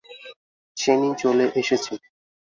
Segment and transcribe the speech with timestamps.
[0.77, 1.93] চেনি চলে এসেছে।